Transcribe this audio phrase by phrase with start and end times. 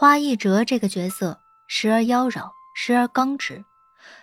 [0.00, 3.64] 花一哲这个角色时而妖娆，时而刚直，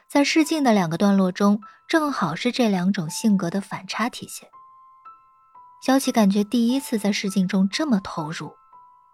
[0.08, 4.48] 在试镜的两个段落中，正好是这两种性格的反差体现。
[5.86, 8.54] 萧琪感觉第一次在试镜中这么投入，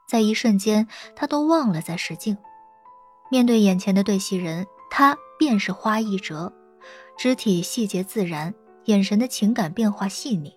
[0.07, 2.37] 在一瞬间，他都忘了在试镜。
[3.31, 6.53] 面对眼前的对戏人，他便是花一哲，
[7.17, 8.53] 肢体细节自然，
[8.85, 10.53] 眼神的情感变化细腻。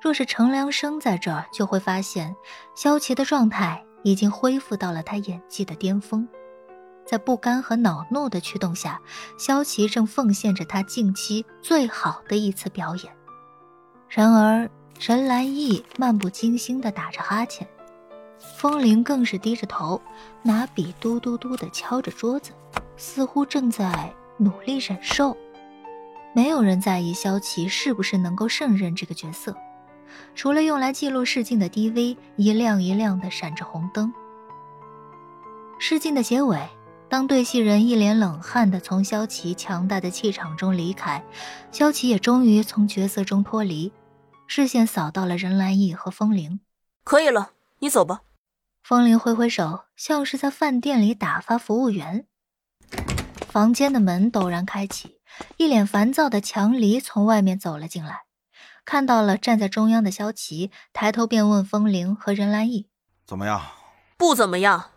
[0.00, 2.36] 若是程良生在这儿，就会发现
[2.76, 3.82] 萧琪的状态。
[4.06, 6.28] 已经恢复到了他演技的巅峰，
[7.04, 9.00] 在不甘和恼怒的驱动下，
[9.36, 13.12] 萧琪正奉献着他近期最好的一次表演。
[14.08, 17.66] 然而，任兰意漫不经心地打着哈欠，
[18.56, 20.00] 风铃更是低着头，
[20.40, 22.52] 拿笔嘟嘟嘟地敲着桌子，
[22.96, 25.36] 似乎正在努力忍受。
[26.32, 29.52] 没有人在意萧琪是不是能够胜任这个角色。
[30.34, 34.12] 除了用来记录试镜的 DV，一亮一亮的闪着红灯。
[35.78, 36.58] 试镜的结尾，
[37.08, 41.22] 当对戏人一脸冷汗的从萧琪强大的气场中离开，
[41.70, 43.92] 萧琪也终于从角色中脱离，
[44.46, 46.60] 视线扫到了任兰义和风铃。
[47.04, 48.22] 可以了，你走吧。
[48.82, 52.26] 风铃挥挥手，像是在饭店里打发服务员。
[53.48, 55.20] 房间的门陡然开启，
[55.56, 58.25] 一脸烦躁的强离从外面走了进来。
[58.86, 62.88] 看到了站在中央的萧琪，抬头便问风铃和任兰意
[63.26, 63.60] ：“怎么样
[64.16, 64.92] ？”“不怎么样。”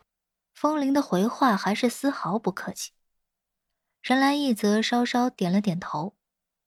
[0.53, 2.91] 风铃的回话还是丝毫不客气。
[4.01, 6.15] 任兰意则稍稍点了点头，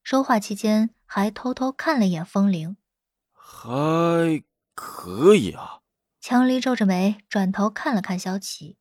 [0.03, 2.77] 说话期间还偷偷看了一眼风铃。
[3.33, 4.43] “还
[4.75, 5.79] 可以啊。”
[6.21, 8.77] 强离皱着眉，转头看了看萧琪，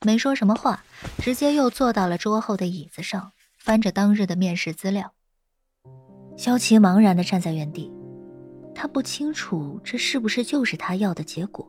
[0.00, 0.84] 没说什么话，
[1.18, 5.14] 直接又坐到了桌后的椅子上，翻着当日的面试资料。
[6.38, 7.92] 萧琪茫然的站在原地，
[8.72, 11.68] 他不清楚这是不是就是他要的结果，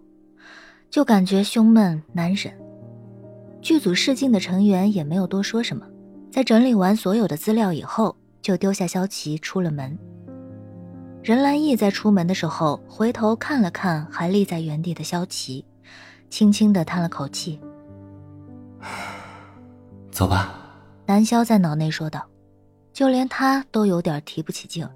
[0.91, 2.53] 就感觉胸闷难忍。
[3.63, 5.87] 剧组试镜的成员也没有多说什么，
[6.31, 9.97] 在整理完所有的资料以后，就丢下萧琪出了门。
[11.23, 15.65] 任兰意在出门的时候回头看了看还立在原地的萧琪，
[16.29, 17.59] 轻轻的叹了口气
[20.11, 20.53] ：“走吧。”
[21.08, 22.23] 南萧在脑内说道。
[22.92, 24.88] 就连他都有点提不起劲，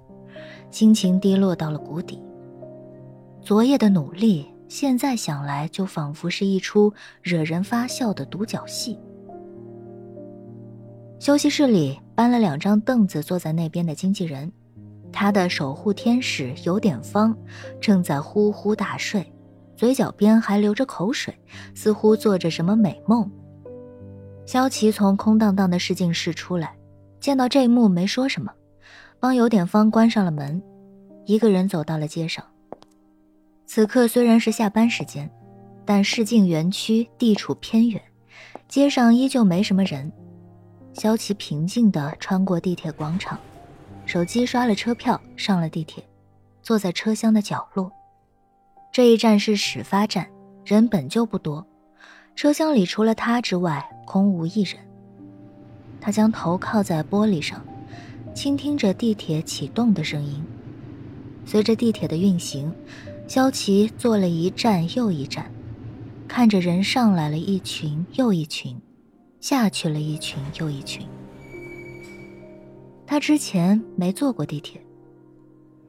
[0.70, 2.22] 心情低落到了谷底。
[3.40, 8.98] 昨夜的努力，现在想来就仿佛是一出惹人发笑的独角戏。
[11.20, 14.52] 休息室里搬了两张凳子，坐在那边的经纪人，
[15.12, 17.36] 他的守护天使有点方
[17.80, 19.32] 正在呼呼大睡，
[19.76, 21.34] 嘴角边还流着口水，
[21.74, 23.30] 似乎做着什么美梦。
[24.44, 26.76] 萧琪从空荡荡的试镜室出来。
[27.24, 28.52] 见到这一幕，没说什么，
[29.18, 30.62] 帮有点方关上了门，
[31.24, 32.44] 一个人走到了街上。
[33.64, 35.30] 此刻虽然是下班时间，
[35.86, 37.98] 但市境园区地处偏远，
[38.68, 40.12] 街上依旧没什么人。
[40.92, 43.38] 萧琪平静地穿过地铁广场，
[44.04, 46.04] 手机刷了车票，上了地铁，
[46.60, 47.90] 坐在车厢的角落。
[48.92, 50.28] 这一站是始发站，
[50.62, 51.66] 人本就不多，
[52.36, 54.78] 车厢里除了他之外，空无一人。
[56.04, 57.64] 他将头靠在玻璃上，
[58.34, 60.44] 倾听着地铁启动的声音。
[61.46, 62.70] 随着地铁的运行，
[63.26, 65.50] 萧琪坐了一站又一站，
[66.28, 68.76] 看着人上来了一群又一群，
[69.40, 71.06] 下去了一群又一群。
[73.06, 74.78] 他之前没坐过地铁，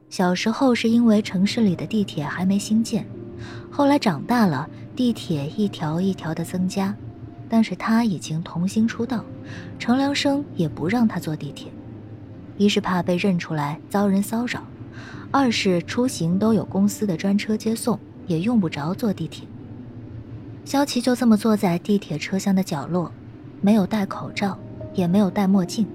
[0.08, 3.06] 小时候是因为城市里的地铁还没新建，
[3.70, 6.96] 后来长大了，地铁一条一条的增加。
[7.48, 9.24] 但是他已经童星出道，
[9.78, 11.70] 程良生也不让他坐地铁，
[12.56, 14.62] 一是怕被认出来遭人骚扰，
[15.30, 19.46] 二是出行都有公司的专车接送，也用不着坐地铁。
[20.64, 23.12] 萧琪就这么坐在地铁车厢的角落，
[23.60, 24.58] 没有戴口罩，
[24.94, 25.86] 也没有戴墨镜，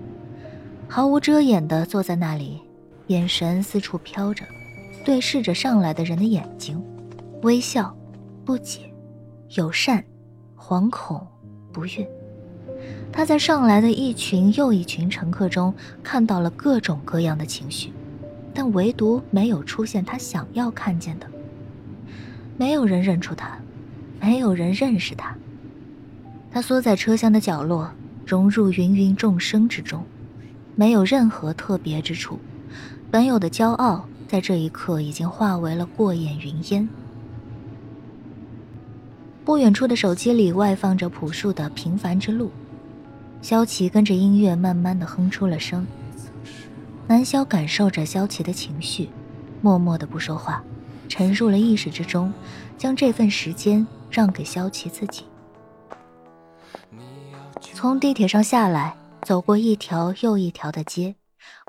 [0.87, 2.61] 毫无遮掩地坐在那里，
[3.07, 4.45] 眼神四处飘着，
[5.03, 6.81] 对视着上来的人的眼睛，
[7.41, 7.93] 微笑，
[8.45, 8.89] 不解，
[9.49, 10.01] 友善，
[10.57, 11.27] 惶恐。
[11.71, 12.07] 不悦，
[13.11, 15.73] 他在上来的一群又一群乘客中
[16.03, 17.91] 看到了各种各样的情绪，
[18.53, 21.27] 但唯独没有出现他想要看见的。
[22.57, 23.57] 没有人认出他，
[24.19, 25.35] 没有人认识他。
[26.51, 27.91] 他缩在车厢的角落，
[28.25, 30.03] 融入芸芸众生之中，
[30.75, 32.39] 没有任何特别之处。
[33.09, 36.87] 本有的骄傲，在这一刻已经化为了过眼云烟。
[39.43, 42.47] 不远处的手机里外放着朴树的《平凡之路》，
[43.41, 45.85] 萧琪跟着音乐慢慢的哼出了声。
[47.07, 49.09] 南萧感受着萧琪的情绪，
[49.61, 50.63] 默默的不说话，
[51.09, 52.31] 沉入了意识之中，
[52.77, 55.25] 将这份时间让给萧琪自己。
[57.73, 61.15] 从地铁上下来，走过一条又一条的街，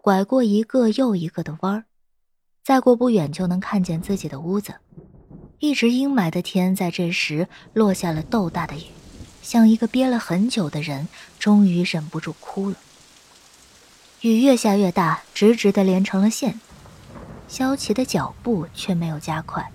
[0.03, 1.85] 拐过一个又一个的弯儿，
[2.63, 4.75] 再过不远就能看见自己的屋子。
[5.63, 8.87] 一直阴霾的天，在这时落下了豆大的雨，
[9.43, 11.07] 像一个憋了很久的人，
[11.39, 12.75] 终于忍不住哭了。
[14.23, 16.59] 雨越下越大，直直的连成了线。
[17.47, 19.71] 萧琪的脚步却没有加快，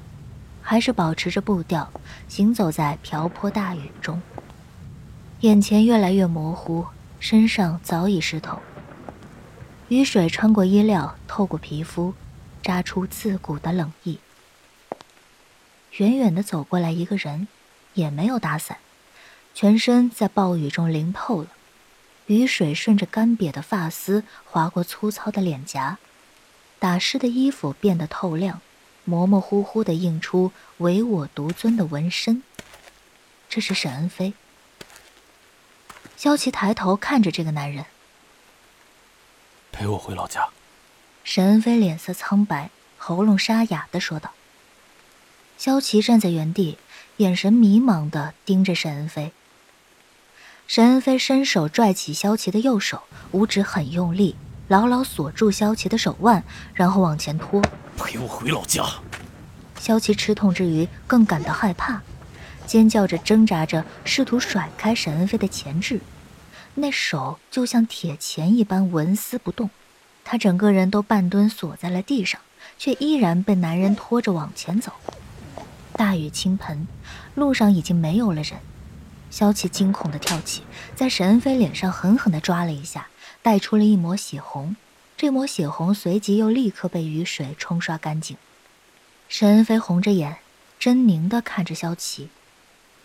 [0.61, 1.89] 还是保持着步调，
[2.27, 4.21] 行走在瓢泼大雨中。
[5.39, 6.85] 眼前越来越模糊，
[7.17, 8.59] 身上早已湿透。
[9.87, 12.13] 雨水穿过衣料，透过皮肤，
[12.61, 14.19] 扎出刺骨的冷意。
[15.97, 17.47] 远远的走过来一个人，
[17.93, 18.77] 也没有打伞，
[19.53, 21.49] 全身在暴雨中淋透了。
[22.27, 25.97] 雨水顺着干瘪的发丝划过粗糙的脸颊，
[26.77, 28.61] 打湿的衣服变得透亮，
[29.05, 32.43] 模模糊糊的映出唯我独尊的纹身。
[33.49, 34.33] 这是沈恩飞。
[36.15, 37.85] 萧琪抬头看着这个男人，
[39.71, 40.49] 陪我回老家。
[41.23, 44.33] 沈恩飞脸色苍白，喉咙沙哑的说道。
[45.57, 46.77] 萧琪站在原地，
[47.17, 49.31] 眼神迷茫的盯着沈恩飞。
[50.67, 53.01] 沈恩飞伸手拽起萧琪的右手，
[53.31, 54.35] 五指很用力，
[54.67, 56.43] 牢牢锁住萧琪的手腕，
[56.75, 57.59] 然后往前拖。
[57.97, 58.85] 陪我回老家。
[59.79, 62.03] 萧琪吃痛之余，更感到害怕。
[62.67, 66.01] 尖叫着，挣扎着，试图甩开沈恩飞的钳制，
[66.75, 69.71] 那手就像铁钳一般纹丝不动。
[70.23, 72.39] 他整个人都半蹲锁在了地上，
[72.77, 74.91] 却依然被男人拖着往前走。
[75.97, 76.87] 大雨倾盆，
[77.33, 78.59] 路上已经没有了人。
[79.31, 80.61] 萧琪惊恐地跳起，
[80.95, 83.07] 在沈恩飞脸上狠狠地抓了一下，
[83.41, 84.75] 带出了一抹血红。
[85.17, 88.37] 这抹血红随即又立刻被雨水冲刷干净。
[89.27, 90.37] 沈恩飞红着眼，
[90.79, 92.29] 狰狞地看着萧琪。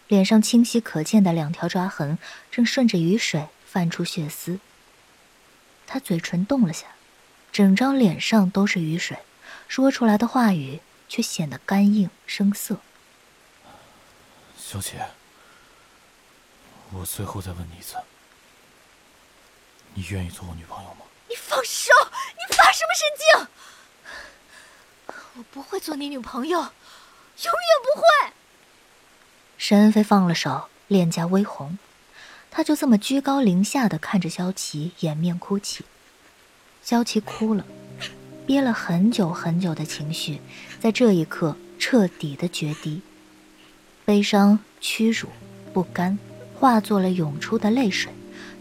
[0.09, 2.19] 脸上清晰可见的两条抓痕
[2.51, 4.61] 正顺着雨水泛出血丝。
[5.87, 6.89] 他嘴唇动了下，
[7.51, 9.17] 整张脸上都是雨水，
[9.67, 10.81] 说出来的话语
[11.13, 12.79] 却显得干硬生涩。
[14.57, 15.11] 小姐，
[16.91, 17.97] 我最后再问你一次，
[19.93, 21.05] 你愿意做我女朋友吗？
[21.29, 21.93] 你放手！
[22.03, 25.15] 你发什么神经？
[25.35, 26.73] 我不会做你女朋友，永远
[27.85, 28.33] 不会。
[29.59, 31.79] 沈恩飞放了手，脸颊微红，
[32.51, 35.85] 他就这么居高临下的看着萧琪，掩面哭泣。
[36.83, 37.67] 萧琪哭了，
[38.47, 40.41] 憋了很久很久的情绪，
[40.81, 43.01] 在这一刻彻底的决堤，
[44.05, 45.29] 悲伤、屈辱、
[45.73, 46.19] 不甘，
[46.55, 48.13] 化作了涌出的泪水，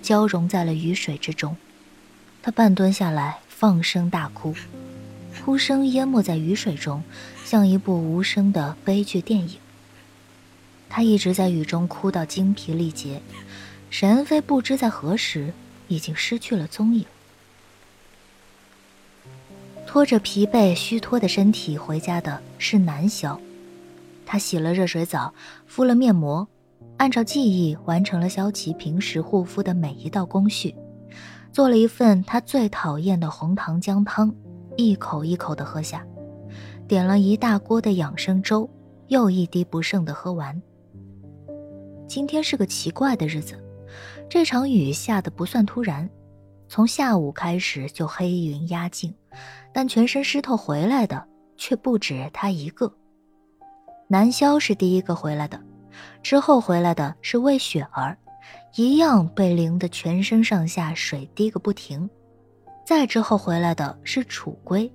[0.01, 1.57] 交融在了雨水之中。
[2.44, 4.56] 他半蹲下来，放声大哭，
[5.44, 7.04] 哭声淹没在雨水中，
[7.44, 9.57] 像一部无声的悲剧电影。
[10.89, 13.22] 他一直在雨中哭到精疲力竭，
[13.89, 15.54] 沈恩飞不知在何时
[15.88, 17.06] 已经失去了踪影。
[19.91, 23.38] 拖着疲惫虚脱的身体回家的是南萧，
[24.25, 25.33] 他洗了热水澡，
[25.65, 26.47] 敷了面膜，
[26.95, 30.73] 按照记忆完成了萧琪平时护肤的每一道工序，
[31.51, 34.33] 做了一份他最讨厌的红糖姜汤，
[34.77, 36.07] 一口一口的喝下，
[36.87, 38.69] 点了一大锅的养生粥，
[39.09, 40.61] 又一滴不剩的喝完。
[42.07, 43.61] 今天是个奇怪的日子，
[44.30, 46.09] 这场雨下的不算突然，
[46.69, 49.13] 从下午开始就黑云压境，
[49.73, 51.23] 但全身湿透回来的
[51.57, 52.92] 却不止他一个。
[54.07, 55.59] 南萧是第一个回来的，
[56.21, 58.18] 之后回来的是魏雪儿，
[58.76, 62.09] 一样被淋得全身上下水滴个不停。
[62.85, 64.92] 再之后回来的是楚归，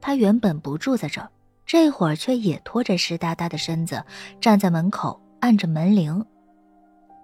[0.00, 1.30] 他原本不住在这儿，
[1.64, 4.04] 这会儿却也拖着湿哒哒的身子
[4.40, 6.22] 站在门口按着门铃。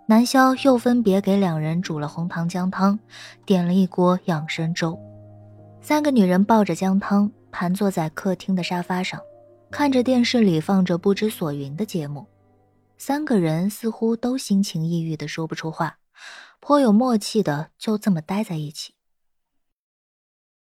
[0.08, 2.98] 南萧又分别给两人煮了红糖姜汤，
[3.44, 4.98] 点了一锅养生粥。
[5.86, 9.20] 三个女人抱着姜汤，盘坐在客厅的沙发上，
[9.70, 12.26] 看着电视里放着不知所云的节目。
[12.98, 15.98] 三个人似乎都心情抑郁的说不出话，
[16.58, 18.95] 颇有默契的就这么待在一起。